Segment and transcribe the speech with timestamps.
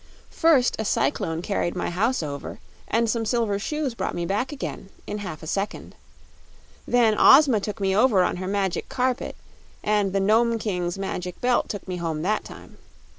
[0.31, 2.57] First a cyclone carried my house over,
[2.87, 5.93] and some Silver Shoes brought me back again in half a second.
[6.87, 9.35] Then Ozma took me over on her Magic Carpet,
[9.83, 12.79] and the Nome King's Magic Belt took me home that time.